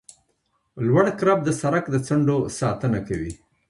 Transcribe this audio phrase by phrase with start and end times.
[0.87, 3.33] لوړ کرب د سرک د څنډو ساتنه کوي